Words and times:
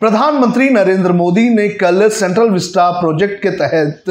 प्रधानमंत्री 0.00 0.68
नरेंद्र 0.70 1.12
मोदी 1.12 1.48
ने 1.50 1.68
कल 1.68 2.08
सेंट्रल 2.08 2.48
विस्टा 2.48 2.90
प्रोजेक्ट 2.90 3.42
के 3.42 3.50
तहत 3.52 4.04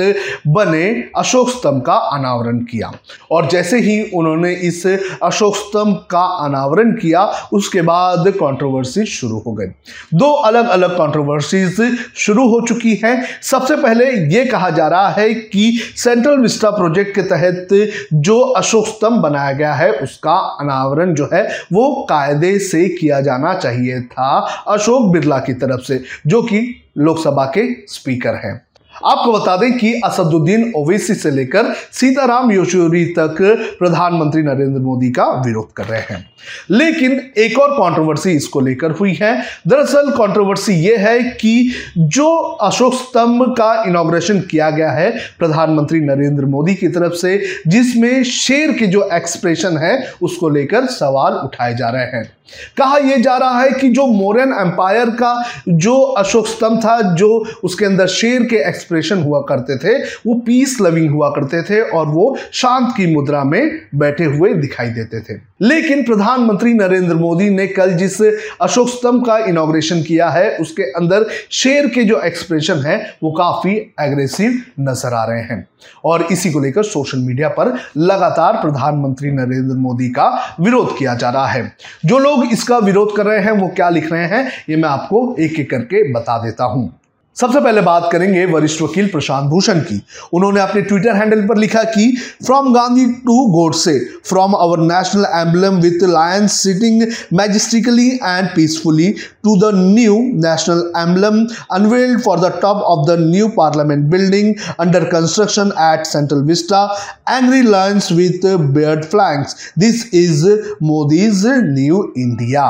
बने 0.47 0.88
अशोक 1.17 1.49
स्तंभ 1.49 1.81
का 1.81 1.94
अनावरण 1.94 2.58
किया। 2.62 2.92
और 3.31 3.47
जैसे 3.47 3.79
ही 3.79 4.02
उन्होंने 4.13 4.52
इस 4.54 4.86
अशोक 5.23 5.55
स्तंभ 5.55 5.96
का 6.12 6.23
अनावरण 6.46 6.92
किया, 6.92 7.22
उसके 7.54 7.81
बाद 7.81 8.28
कंट्रोवर्सी 8.28 9.05
शुरू 9.05 9.37
हो 9.37 9.54
गई 9.54 9.65
दो 10.13 10.31
अलग 10.31 10.68
अलग 10.69 10.97
कंट्रोवर्सीज 10.97 11.97
शुरू 12.15 12.47
हो 12.47 12.60
चुकी 12.67 12.96
हैं। 12.96 13.24
सबसे 13.42 13.76
पहले 13.76 14.10
ये 14.35 14.44
कहा 14.46 14.69
जा 14.69 14.88
रहा 14.88 15.10
है 15.10 15.33
कि 15.33 15.72
सेंट्रल 15.96 16.38
विस्टा 16.38 16.70
प्रोजेक्ट 16.70 17.16
के 17.16 17.22
तहत 17.23 17.67
जो 18.13 18.40
अशोक 18.40 18.88
स्तंभ 18.88 19.22
बनाया 19.22 19.52
गया 19.52 19.73
है, 19.73 19.91
उसका 19.91 20.35
अनावरण 20.62 21.13
जो 21.13 21.30
है, 21.34 21.48
वो 21.73 22.05
कायदे 22.09 22.58
से 22.60 22.88
किया 22.90 23.22
जाना 23.22 23.54
चाहिए 23.54 24.02
था। 24.02 24.38
अशोक 24.68 25.12
बिरला 25.12 25.40
की 25.40 25.54
तरफ़ 25.54 25.76
तरफ़ 25.77 25.88
से 25.88 26.04
जो 26.27 26.41
कि 26.41 26.84
लोकसभा 26.98 27.45
के 27.45 27.88
स्पीकर 27.88 28.35
हैं। 28.35 28.66
आपको 29.06 29.32
बता 29.32 29.58
दें 29.58 29.78
कि 29.78 29.94
असदुद्दीन 29.94 30.74
ओवैसी 30.76 31.14
से 31.14 31.32
लेकर 31.32 31.66
सीताराम 31.92 32.52
येचुरी 32.52 33.05
तक 33.05 33.38
प्रधानमंत्री 33.80 34.42
नरेंद्र 34.44 34.82
मोदी 34.82 35.10
का 35.10 35.24
विरोध 35.24 35.74
कर 35.74 35.84
रहे 35.84 36.02
हैं। 36.02 36.30
लेकिन 36.70 37.32
एक 37.38 37.60
और 37.60 37.72
कंट्रोवर्सी 37.72 38.32
इसको 38.32 38.60
लेकर 38.60 38.91
हुई 38.91 39.14
है। 39.14 39.44
दरअसल 39.68 40.12
कंट्रोवर्सी 40.12 40.74
यह 40.74 41.00
है 41.00 41.20
कि 41.20 41.72
जो 41.98 42.38
अशोक 42.38 42.94
स्तंभ 42.94 43.55
का 43.58 43.84
इनॉग्रेशन 43.88 44.40
किया 44.40 44.70
गया 44.70 44.91
है 44.91 45.12
प्रधानमंत्री 45.40 46.00
नरेंद्र 46.00 46.46
मोदी 46.46 46.76
की 46.76 46.88
तरफ़ 46.88 47.14
से, 47.14 47.44
जिसमें 47.68 48.24
शेर 48.24 48.72
के 48.72 48.88
जो 48.88 49.10
एक्सप्रेशन 49.14 49.77
है, 49.77 50.12
उसको 50.22 50.50
लेकर 50.50 50.86
सवाल 50.86 51.34
उठाए 51.34 51.76
जा 51.76 51.90
रहे 51.90 52.04
हैं। 52.04 52.32
कहा 52.77 52.98
यह 52.98 53.18
जा 53.18 53.38
रहा 53.38 53.62
है 53.62 53.70
कि 53.70 53.90
जो 53.90 54.08
मोरियन 54.08 54.55
एम्पायर 54.60 55.10
का 55.10 55.43
जो 55.70 56.02
अशोक 56.02 56.48
स्तंभ 56.48 56.80
था, 56.80 57.16
जो 57.16 57.46
उसके 57.64 57.86
अंदर 57.86 58.08
शेर 58.08 58.43
के 58.43 58.55
एक्सप्रेशन 58.55 58.87
हुआ 58.91 59.40
करते 59.40 59.77
थे, 59.77 60.04
वो 60.04 60.34
पीस 60.34 60.77
लविंग 60.82 61.10
हुआ 61.10 61.30
करते 61.30 61.63
थे 61.63 61.82
और 61.82 62.07
वो 62.07 62.38
शांत 62.54 62.93
की 62.98 63.16
मुद्रा 63.16 63.43
में 63.43 63.82
बैठे 63.96 64.23
हुए 64.23 64.53
दिखाई 64.53 64.89
देते 64.89 65.19
थे। 65.19 65.39
लेकिन 65.61 66.03
प्रधानमंत्री 66.03 66.73
नरेंद्र 66.73 67.15
मोदी 67.15 67.49
ने 67.49 67.67
कल 67.67 67.93
जिस 67.93 68.21
अशोक 68.61 68.89
स्तंभ 68.89 69.25
का 69.25 69.38
इनोग्रेशन 69.38 70.02
किया 70.02 70.30
है, 70.30 70.58
उसके 70.58 70.83
अंदर 70.83 71.25
शेर 71.52 71.88
के 71.88 72.03
जो 72.03 72.21
एक्सप्रेशन 72.21 72.77
है, 72.77 73.17
वो 73.23 73.31
काफ़ी 73.31 73.93
एग्रेसिव 73.99 74.61
नज़र 74.80 75.13
आ 75.13 75.25
रहे 75.25 75.41
हैं। 75.41 75.67
और 76.05 76.27
इसी 76.31 76.52
को 76.52 76.59
लेकर 76.59 76.83
सोशल 76.83 77.17
मीडिया 77.17 77.49
पर 77.49 77.80
लगातार 77.97 78.53
प्रधानमंत्री 78.53 79.31
नरेंद्र 79.31 79.75
मोदी 79.75 80.09
का 80.09 80.55
विरोध 80.59 80.97
किया 80.97 81.15
जा 81.15 81.30
रहा 81.30 81.47
है। 81.47 81.75
जो 82.05 82.17
लोग 82.17 82.45
इसका 82.45 82.77
विरोध 82.77 83.15
कर 83.15 83.25
रहे 83.25 83.39
हैं, 83.39 83.52
वो 83.52 83.67
क्या 83.67 83.89
लिख 83.89 84.11
रहे 84.11 84.25
हैं, 84.25 84.52
ये 84.69 84.75
मैं 84.75 84.89
आपको 84.89 85.35
एक 85.39 85.59
एक 85.59 85.69
करके 85.69 86.13
बता 86.13 86.38
देता 86.38 86.63
हूँ। 86.63 86.99
सबसे 87.38 87.59
पहले 87.59 87.81
बात 87.81 88.09
करेंगे 88.11 88.45
वरिष्ठ 88.45 88.81
वकील 88.81 89.07
प्रशांत 89.07 89.49
भूषण 89.49 89.80
की। 89.81 90.02
उन्होंने 90.33 90.59
अपने 90.61 90.81
ट्विटर 90.81 91.16
हैंडल 91.16 91.41
पर 91.47 91.57
लिखा 91.57 91.83
कि 91.85 92.05
from 92.45 92.73
Gandhi 92.73 93.05
to 93.25 93.35
Godse 93.52 93.97
from 94.30 94.55
our 94.55 94.80
national 94.83 95.25
emblem 95.35 95.80
with 95.81 96.03
lions 96.09 96.59
sitting 96.61 97.03
majestically 97.33 98.08
and 98.08 98.47
peacefully 98.55 99.11
to 99.43 99.55
the 99.58 99.71
new 99.75 100.17
national 100.47 100.83
emblem 100.97 101.45
unveiled 101.71 102.21
for 102.21 102.39
the 102.39 102.52
top 102.61 102.81
of 102.88 103.08
the 103.11 103.19
new 103.19 103.47
parliament 103.58 104.09
building 104.11 104.53
under 104.80 105.03
construction 105.13 105.71
at 105.83 106.05
Central 106.08 106.43
Vista 106.43 106.83
angry 107.30 107.61
lions 107.61 108.11
with 108.11 108.45
bared 108.73 109.05
flanks 109.05 109.55
this 109.80 110.05
is 110.15 110.45
Modi's 110.83 111.45
new 111.47 112.03
India 112.17 112.69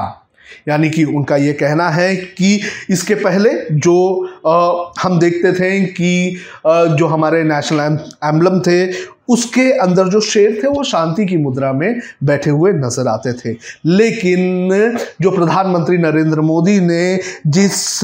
यानी 0.67 0.89
कि 0.89 1.03
उनका 1.03 1.35
ये 1.37 1.53
कहना 1.53 1.89
है 1.89 2.15
कि 2.15 2.61
इसके 2.89 3.15
पहले 3.15 3.49
जो 3.71 3.97
आ, 4.47 4.91
हम 5.01 5.19
देखते 5.19 5.53
थे 5.53 5.85
कि 5.85 6.37
आ, 6.67 6.85
जो 6.85 7.07
हमारे 7.07 7.43
नेशनल 7.43 7.99
एम्बलम 8.23 8.59
थे 8.59 9.07
उसके 9.29 9.71
अंदर 9.71 10.07
जो 10.07 10.19
शेर 10.21 10.59
थे 10.63 10.67
वो 10.67 10.83
शांति 10.83 11.25
की 11.25 11.37
मुद्रा 11.37 11.71
में 11.73 11.99
बैठे 12.23 12.49
हुए 12.49 12.71
नज़र 12.71 13.07
आते 13.07 13.33
थे। 13.33 13.55
लेकिन 13.85 14.69
जो 15.21 15.31
प्रधानमंत्री 15.31 15.97
नरेंद्र 15.97 16.41
मोदी 16.41 16.79
ने 16.79 17.19
जिस 17.47 18.03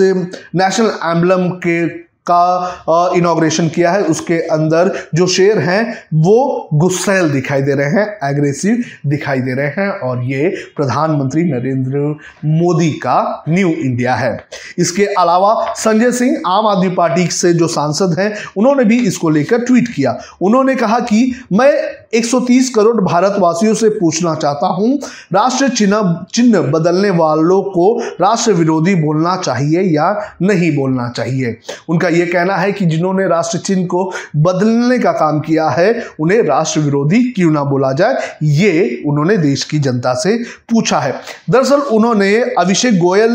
नेशनल 0.55 0.91
एम्बलम 1.03 1.49
के 1.49 1.85
का 2.29 3.11
इनाग्रेशन 3.15 3.67
किया 3.67 3.91
है, 3.91 4.01
उसके 4.01 4.33
अंदर 4.33 4.91
जो 5.15 5.27
शेर 5.27 5.59
हैं, 5.59 5.93
वो 6.13 6.69
गुस्सैल 6.73 7.29
दिखाई 7.29 7.61
दे 7.61 7.73
रहे 7.73 7.89
हैं 7.89 8.31
एग्रेसिव 8.31 8.83
दिखाई 9.07 9.39
दे 9.39 9.53
रहे 9.53 9.67
हैं 9.67 9.89
और 9.89 10.23
ये 10.23 10.55
प्रधानमंत्री 10.75 11.43
नरेंद्र 11.43 12.15
मोदी 12.45 12.91
का 12.91 13.43
न्यू 13.49 13.69
इंडिया 13.69 14.15
है। 14.15 14.43
इसके 14.77 15.05
अलावा 15.05 15.73
संजय 15.77 16.11
सिंह 16.11 16.41
आम 16.47 16.67
आदमी 16.67 16.89
पार्टी 16.89 17.27
से 17.27 17.53
जो 17.53 17.67
सांसद 17.67 18.15
हैं, 18.19 18.35
उन्होंने 18.57 18.83
भी 18.83 18.99
इसको 18.99 19.29
लेकर 19.29 19.59
ट्वीट 19.59 19.87
किया। 19.87 20.19
उन्होंने 20.41 20.75
कहा 20.75 20.99
कि, 20.99 21.45
मैं 21.53 21.83
130 22.13 22.69
करोड़ 22.69 23.01
भारतवासियों 23.01 23.73
से 23.73 23.89
पूछना 23.89 24.35
चाहता 24.35 24.67
हूँ 24.67 24.99
राष्ट्र 25.33 25.69
चिन्ह 25.69 26.25
चिन्ह 26.33 26.61
बदलने 26.61 27.09
वालों 27.09 27.61
को 27.61 27.99
राष्ट्र 28.21 28.51
विरोधी 28.51 28.95
बोलना 28.95 29.37
चाहिए 29.37 29.81
या 29.81 30.35
नहीं 30.41 30.75
बोलना 30.75 31.09
चाहिए? 31.09 31.59
उनका 31.89 32.09
यह 32.13 32.29
कहना 32.33 32.55
है 32.55 32.71
कि 32.71 32.85
जिन्होंने 32.85 33.27
राष्ट्र 33.27 33.57
चिन्ह 33.57 33.85
को 33.85 34.05
बदलने 34.37 34.99
का 34.99 35.11
काम 35.13 35.39
किया 35.39 35.67
है, 35.69 35.93
उन्हें 36.19 36.41
राष्ट्र 36.43 36.79
विरोधी 36.79 37.23
क्यों 37.31 37.51
ना 37.51 37.63
बोला 37.63 37.91
जाए, 37.93 38.17
ये 38.43 39.01
उन्होंने 39.07 39.37
देश 39.39 39.63
की 39.63 39.79
जनता 39.79 40.13
से 40.13 40.37
पूछा 40.69 40.99
है। 40.99 41.13
दरअसल 41.49 41.81
उन्होंने 41.91 42.33
अभिषेक 42.59 42.97
गोयल 42.99 43.31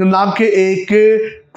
नाम 0.00 0.30
के 0.30 0.44
एक 0.62 0.92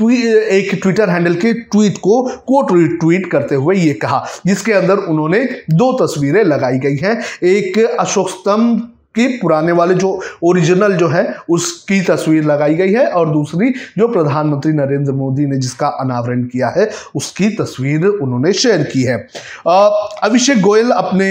एक 0.01 0.69
ट्विटर 0.81 1.09
हैंडल 1.09 1.33
के 1.35 1.51
ट्वीट 1.53 1.97
को 1.97 2.21
कोट 2.47 2.69
ट्वीट 2.99 3.25
करते 3.31 3.55
हुए 3.55 3.75
ये 3.75 3.93
कहा, 3.93 4.23
जिसके 4.47 4.73
अंदर 4.73 4.97
उन्होंने 5.05 5.43
दो 5.71 5.91
तस्वीरें 5.97 6.43
लगाई 6.43 6.77
गई 6.79 6.97
हैं। 6.97 7.19
एक 7.43 7.77
अशोक 7.99 8.29
स्तंभ 8.29 8.87
कि 9.15 9.27
पुराने 9.41 9.71
वाले 9.71 9.93
जो 9.95 10.09
ओरिजिनल 10.43 10.93
जो 10.93 11.07
है, 11.07 11.35
उसकी 11.49 12.01
तस्वीर 12.01 12.43
लगाई 12.43 12.75
गई 12.75 12.91
है 12.91 13.05
और 13.07 13.29
दूसरी 13.29 13.69
जो 13.97 14.07
प्रधानमंत्री 14.07 14.71
नरेंद्र 14.73 15.11
मोदी 15.11 15.45
ने 15.45 15.57
जिसका 15.57 15.87
अनावरण 15.99 16.43
किया 16.43 16.67
है, 16.77 16.89
उसकी 17.15 17.49
तस्वीर 17.55 18.05
उन्होंने 18.05 18.53
शेयर 18.53 18.83
की 18.83 19.03
है। 19.03 19.17
अभिषेक 19.67 20.61
गोयल 20.61 20.89
अपने 20.91 21.29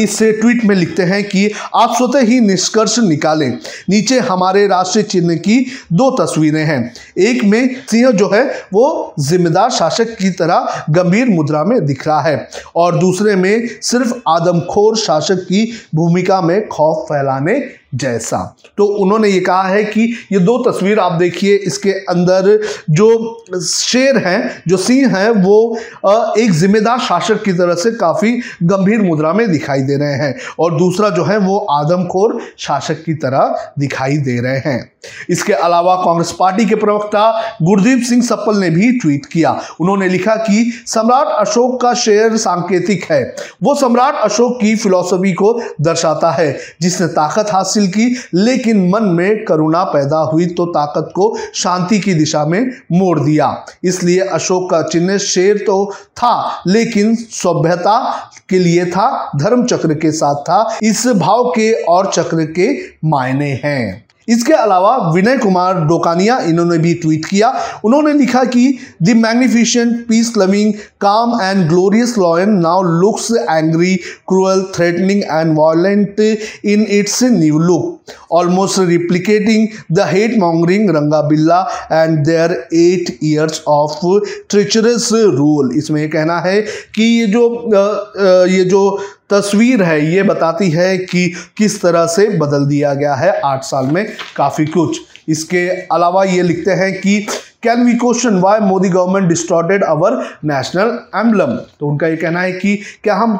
इस 0.00 0.18
ट्वीट 0.22 0.64
में 0.64 0.74
लिखते 0.76 1.02
हैं 1.02 1.24
कि 1.24 1.50
आप 1.74 1.94
स्वतः 1.96 2.20
ही 2.20 2.40
निष्कर्ष 2.40 2.98
निकालें। 2.98 3.58
नीचे 3.90 4.18
हमारे 4.18 4.66
राष्ट्रीय 4.66 5.04
चिन्ह 5.04 5.34
की 5.34 5.58
दो 5.92 6.10
तस्वीरें 6.10 6.64
हैं। 6.64 6.94
एक 7.18 7.44
में 7.44 7.76
सिंह 7.90 8.10
जो 8.10 8.30
है, 8.34 8.44
वो 8.72 9.14
जिम्मेदार 9.20 9.70
शासक 9.70 10.16
की 10.18 10.30
तरह 10.30 10.84
गंभीर 10.90 11.28
मुद्रा 11.28 11.64
में 11.64 11.86
दिख 11.86 12.06
रहा 12.06 12.20
है 12.20 12.48
और 12.76 12.98
दूसरे 12.98 13.36
में 13.36 13.68
सिर्फ़ 13.82 14.14
आदमखोर 14.28 14.96
शासक 14.96 15.36
की 15.36 15.72
भूमिका 15.94 16.40
में 16.40 16.68
खौफ 16.68 17.06
फैलाने 17.08 17.77
जैसा। 17.92 18.38
तो 18.78 18.84
उन्होंने 18.96 19.28
ये 19.28 19.40
कहा 19.40 19.62
है 19.62 19.84
कि 19.84 20.02
ये 20.32 20.38
दो 20.38 20.56
तस्वीर 20.62 20.98
आप 20.98 21.12
देखिए, 21.12 21.54
इसके 21.56 21.90
अंदर 21.90 22.60
जो 22.90 23.44
शेर 23.60 24.16
हैं, 24.18 24.62
जो 24.68 24.76
सिंह 24.76 25.16
हैं, 25.16 25.30
वो 25.32 25.78
एक 26.38 26.52
जिम्मेदार 26.52 26.98
शासक 26.98 27.42
की 27.44 27.52
तरह 27.52 27.74
से 27.74 27.90
काफ़ी 27.92 28.32
गंभीर 28.62 29.02
मुद्रा 29.02 29.32
में 29.32 29.50
दिखाई 29.52 29.80
दे 29.80 29.96
रहे 29.96 30.14
हैं 30.14 30.34
और 30.58 30.76
दूसरा 30.78 31.10
जो 31.10 31.24
है 31.24 31.38
वो 31.38 31.58
आदमखोर 31.70 32.38
शासक 32.58 33.02
की 33.04 33.14
तरह 33.16 33.72
दिखाई 33.78 34.16
दे 34.18 34.38
रहे 34.40 34.58
हैं। 34.58 34.92
इसके 35.30 35.52
अलावा 35.52 35.94
कांग्रेस 35.96 36.32
पार्टी 36.38 36.64
के 36.66 36.74
प्रवक्ता 36.74 37.30
गुरदीप 37.62 38.02
सिंह 38.02 38.22
सप्पल 38.22 38.56
ने 38.56 38.70
भी 38.70 38.90
ट्वीट 38.92 39.26
किया। 39.26 39.50
उन्होंने 39.80 40.08
लिखा 40.08 40.34
कि 40.36 40.72
सम्राट 40.86 41.26
अशोक 41.38 41.80
का 41.80 41.92
शेर 41.94 42.36
सांकेतिक 42.36 43.04
है। 43.10 43.22
वो 43.62 43.74
सम्राट 43.74 44.14
अशोक 44.22 44.58
की 44.60 44.74
फिलॉसफी 44.76 45.32
को 45.32 45.52
दर्शाता 45.80 46.30
है, 46.30 46.56
जिसने 46.82 47.06
ताकत 47.08 47.52
हासिल 47.52 47.77
हासिल 47.78 47.90
की, 47.90 48.16
लेकिन 48.34 48.88
मन 48.88 49.04
में 49.04 49.44
करुणा 49.44 49.82
पैदा 49.84 50.18
हुई 50.32 50.46
तो 50.48 50.66
ताकत 50.66 51.12
को 51.14 51.36
शांति 51.54 51.98
की 51.98 52.14
दिशा 52.14 52.44
में 52.44 52.70
मोड़ 52.92 53.18
दिया। 53.20 53.64
इसलिए 53.84 54.20
अशोक 54.20 54.70
का 54.70 54.82
चिन्ह 54.82 55.18
शेर 55.18 55.56
तो 55.66 55.84
था, 56.16 56.62
लेकिन 56.66 57.14
सभ्यता 57.14 57.98
के 58.48 58.58
लिए 58.58 58.84
था, 58.86 59.30
धर्म 59.36 59.64
चक्र 59.64 59.94
के 59.94 60.12
साथ 60.12 60.42
था। 60.42 60.78
इस 60.82 61.06
भाव 61.16 61.50
के 61.50 61.72
और 61.84 62.10
चक्र 62.12 62.44
के 62.58 62.68
मायने 63.04 63.50
हैं। 63.64 64.08
इसके 64.28 64.52
अलावा 64.52 64.96
विनय 65.12 65.36
कुमार 65.38 65.80
डोकानिया, 65.88 66.38
इन्होंने 66.40 66.78
भी 66.78 66.94
ट्वीट 66.94 67.24
किया। 67.24 67.52
उन्होंने 67.84 68.12
लिखा 68.12 68.44
कि 68.46 68.66
the 69.02 69.16
magnificent 69.16 70.06
peace 70.08 70.32
loving 70.38 70.72
calm 71.00 71.38
and 71.42 71.68
glorious 71.68 72.14
lion 72.18 72.50
now 72.60 72.82
looks 73.00 73.30
angry 73.40 73.94
cruel 74.28 74.62
threatening 74.74 75.22
and 75.22 75.56
violent 75.58 76.20
in 76.20 76.86
its 76.90 77.22
new 77.32 77.58
look 77.58 77.96
almost 78.32 78.78
replicating 78.88 79.66
the 79.92 80.06
hate 80.08 80.38
mongering 80.38 80.90
Ranga 80.96 81.20
Billa 81.28 81.60
and 81.92 82.18
their 82.26 82.52
eight 82.74 83.18
years 83.24 83.62
of 83.68 84.00
treacherous 84.50 85.08
rule 85.12 85.72
इसमें 85.76 86.00
ये 86.00 86.08
कहना 86.08 86.38
है 86.40 86.60
कि 86.94 87.02
ये 87.02 87.26
जो 87.26 87.46
ये 88.48 88.64
जो 88.64 88.82
तस्वीर 89.30 89.82
है, 89.82 90.14
ये 90.14 90.22
बताती 90.22 90.70
है 90.70 90.96
कि 90.98 91.26
किस 91.56 91.80
तरह 91.82 92.06
से 92.06 92.28
बदल 92.38 92.66
दिया 92.66 92.94
गया 92.94 93.14
है 93.14 93.30
आठ 93.44 93.62
साल 93.62 93.86
में 93.86 94.06
काफ़ी 94.36 94.66
कुछ। 94.66 95.00
इसके 95.28 95.68
अलावा 95.92 96.24
ये 96.24 96.42
लिखते 96.42 96.70
हैं 96.72 96.92
कि 97.00 97.26
can 97.62 97.82
we 97.84 97.94
question 97.94 98.38
why 98.40 98.60
Modi 98.60 98.88
government 98.88 99.28
distorted 99.28 99.84
our 99.84 100.16
national 100.44 100.88
emblem 101.16 101.54
तो 101.80 101.86
उनका 101.86 102.06
ये 102.06 102.16
कहना 102.16 102.40
है 102.40 102.52
कि 102.52 102.74
क्या 103.04 103.14
हम 103.14 103.38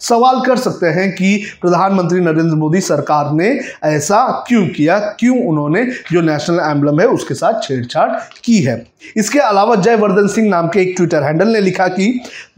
सवाल 0.00 0.40
कर 0.46 0.56
सकते 0.56 0.86
हैं 0.98 1.10
कि 1.12 1.34
प्रधानमंत्री 1.62 2.20
नरेंद्र 2.20 2.54
मोदी 2.56 2.80
सरकार 2.80 3.32
ने 3.32 3.48
ऐसा 3.84 4.44
क्यों 4.48 4.66
किया? 4.66 4.98
क्यों 5.18 5.38
उन्होंने 5.46 5.84
जो 6.12 6.20
नेशनल 6.20 6.60
एम्बलम 6.60 7.00
है 7.00 7.06
उसके 7.08 7.34
साथ 7.34 7.60
छेड़छाड़ 7.62 8.10
की 8.44 8.60
है? 8.62 8.84
इसके 9.16 9.38
अलावा 9.38 9.74
जयवर्धन 9.76 10.26
सिंह 10.28 10.48
नाम 10.48 10.68
के 10.68 10.80
एक 10.80 10.94
ट्विटर 10.96 11.22
हैंडल 11.22 11.48
ने 11.48 11.60
लिखा 11.60 11.86
कि 11.88 12.06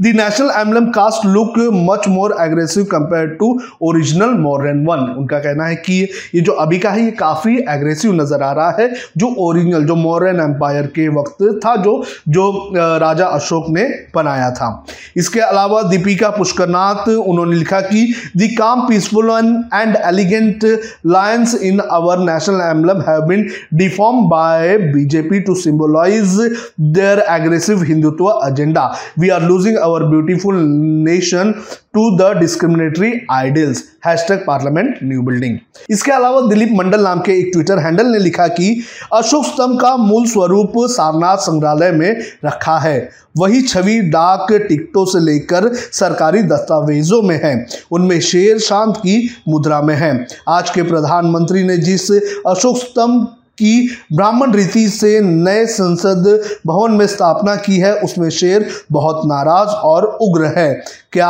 the 0.02 0.06
national 0.16 0.50
emblem 0.56 0.90
cast 0.90 1.25
look 1.26 1.54
much 1.84 2.08
more 2.08 2.37
aggressive 2.40 2.84
compare 2.84 3.26
to 3.40 3.48
original 3.82 4.34
modern 4.40 4.84
one 4.87 5.06
उनका 5.19 5.38
कहना 5.38 5.66
है 5.66 5.76
कि 5.76 6.00
ये 6.34 6.40
जो 6.40 6.52
अभी 6.52 6.78
का 6.78 6.90
है, 6.90 7.04
ये 7.04 7.10
काफ़ी 7.10 7.56
एग्रेसिव 7.70 8.12
नज़र 8.14 8.42
आ 8.42 8.52
रहा 8.52 8.70
है। 8.78 8.92
जो 9.16 9.34
ओरिजिनल 9.38 9.84
जो 9.87 9.94
मॉडर्न 9.96 10.40
एम्पायर 10.40 10.72
एम्पायर 10.75 10.87
के 10.94 11.09
वक्त 11.11 11.43
था 11.65 11.75
जो 11.76 12.03
जो 12.29 12.73
राजा 12.75 13.26
अशोक 13.29 13.67
ने 13.71 13.85
बनाया 14.15 14.50
था। 14.50 14.69
इसके 15.17 15.41
अलावा 15.41 15.82
दीपिका 15.82 16.31
पुष्करनाथ, 16.31 17.09
उन्होंने 17.09 17.56
लिखा 17.56 17.81
कि 17.82 18.15
the 18.37 18.49
calm 18.55 18.87
peaceful 18.88 19.31
and 19.75 19.97
elegant 19.97 20.65
lions 21.06 21.55
in 21.62 21.81
our 21.82 22.19
national 22.25 22.61
emblem 22.61 23.00
have 23.09 23.23
been 23.29 23.49
deform 23.75 24.29
by 24.31 24.76
BJP 24.79 25.41
to 25.41 25.55
symbolise 25.55 26.37
their 26.81 27.25
aggressive 27.31 27.82
Hindutva 27.82 28.31
agenda 28.47 28.93
we 29.19 29.29
are 29.29 29.43
losing 29.43 29.79
our 29.79 30.05
beautiful 30.06 30.62
nation 31.09 31.53
to 31.94 32.11
the 32.19 32.37
discriminatory 32.38 33.12
ideals 33.31 33.85
hashtag 34.06 34.44
parliament 34.46 34.98
new 35.02 35.22
building 35.22 35.58
इसके 35.90 36.12
अलावा 36.12 36.40
दिलीप 36.40 36.70
मंडल 36.72 37.00
नाम 37.00 37.20
के 37.20 37.32
एक 37.32 37.50
Twitter 37.52 37.78
handle 37.78 38.06
ने 38.06 38.18
लिखा 38.18 38.46
कि 38.46 38.82
अशोक 39.12 39.44
स्तंभ 39.44 39.80
का 39.80 39.96
मूल 39.96 40.26
स्वरूप 40.26 40.72
सारनाथ 40.76 41.36
संग्रहालय 41.36 41.90
में 41.90 42.22
रखा 42.44 42.78
है। 42.78 43.10
वही 43.38 43.62
छवि 43.62 44.00
डाक, 44.00 44.52
टिकटों 44.52 45.04
से 45.04 45.20
लेकर 45.20 45.72
सरकारी 45.74 46.42
दस्तावेजों 46.42 47.22
में 47.22 47.40
है। 47.44 47.66
उनमें 47.92 48.20
शेर 48.20 48.58
शांत 48.58 48.96
की 48.96 49.30
मुद्रा 49.48 49.80
में 49.82 49.94
है। 49.94 50.26
आज 50.48 50.70
के 50.70 50.82
प्रधानमंत्री 50.82 51.62
ने 51.62 51.76
जिस 51.78 52.10
अशोक 52.46 52.76
स्तंभ 52.78 53.24
की 53.58 53.88
ब्राह्मण 54.12 54.52
रीति 54.52 54.88
से 54.88 55.20
नए 55.20 55.66
संसद 55.66 56.42
भवन 56.66 56.92
में 56.92 57.06
स्थापना 57.06 57.56
की 57.56 57.76
है, 57.76 57.94
उसमें 57.94 58.30
शेर 58.30 58.70
बहुत 58.92 59.22
नाराज़ 59.26 59.68
और 59.68 60.18
उग्र 60.22 60.52
है। 60.56 60.72
क्या 61.12 61.28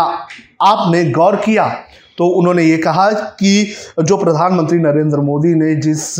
आपने 0.62 1.04
गौर 1.10 1.36
किया? 1.36 1.76
तो 2.18 2.26
उन्होंने 2.28 2.62
ये 2.62 2.76
कहा 2.78 3.10
कि 3.10 3.74
जो 4.02 4.16
प्रधानमंत्री 4.16 4.78
नरेंद्र 4.78 5.18
मोदी 5.18 5.54
ने 5.54 5.74
जिस 5.74 6.14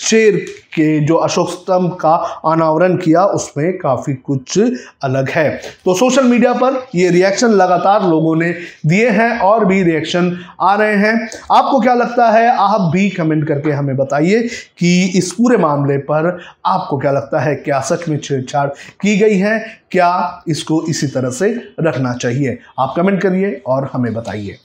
शेर 0.00 0.36
के 0.74 0.88
जो 1.00 1.14
अशोक 1.14 1.50
स्तंभ 1.50 1.92
का 2.00 2.14
अनावरण 2.44 2.96
किया, 2.96 3.24
उसमें 3.24 3.78
काफ़ी 3.78 4.14
कुछ 4.14 4.58
अलग 5.02 5.28
है। 5.30 5.48
तो 5.84 5.94
सोशल 5.94 6.24
मीडिया 6.24 6.52
पर 6.52 6.86
ये 6.94 7.10
रिएक्शन 7.10 7.50
लगातार 7.50 8.08
लोगों 8.08 8.34
ने 8.36 8.50
दिए 8.86 9.08
हैं 9.10 9.38
और 9.38 9.64
भी 9.64 9.82
रिएक्शन 9.82 10.38
आ 10.60 10.74
रहे 10.74 10.96
हैं। 10.96 11.28
आपको 11.52 11.80
क्या 11.80 11.94
लगता 11.94 12.30
है? 12.30 12.48
आप 12.56 12.90
भी 12.92 13.08
कमेंट 13.10 13.46
करके 13.48 13.70
हमें 13.70 13.96
बताइए 13.96 14.42
कि 14.78 15.12
इस 15.18 15.32
पूरे 15.32 15.56
मामले 15.56 15.98
पर 15.98 16.38
आपको 16.66 16.98
क्या 16.98 17.12
लगता 17.12 17.40
है? 17.40 17.54
क्या 17.54 17.80
सच 17.80 18.08
में 18.08 18.18
छेड़छाड़ 18.18 18.68
की 18.68 19.18
गई 19.18 19.38
है? 19.38 19.58
क्या 19.90 20.42
इसको 20.48 20.82
इसी 20.88 21.06
तरह 21.06 21.30
से 21.30 21.54
रखना 21.80 22.12
चाहिए? 22.12 22.58
आप 22.78 22.94
कमेंट 22.96 23.22
करिए 23.22 23.62
और 23.66 23.90
हमें 23.92 24.14
बताइए। 24.14 24.58